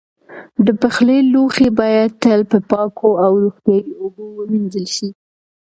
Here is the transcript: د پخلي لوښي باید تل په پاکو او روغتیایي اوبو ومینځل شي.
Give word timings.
د 0.65 0.67
پخلي 0.81 1.17
لوښي 1.33 1.69
باید 1.79 2.09
تل 2.21 2.41
په 2.51 2.57
پاکو 2.69 3.09
او 3.23 3.31
روغتیایي 3.43 3.91
اوبو 4.01 4.23
ومینځل 4.37 4.85
شي. 4.95 5.09